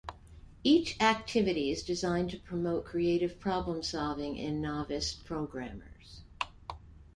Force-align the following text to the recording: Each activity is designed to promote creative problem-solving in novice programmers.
Each 0.63 0.99
activity 0.99 1.69
is 1.69 1.83
designed 1.83 2.31
to 2.31 2.39
promote 2.39 2.85
creative 2.85 3.39
problem-solving 3.39 4.35
in 4.35 4.59
novice 4.59 5.13
programmers. 5.13 6.21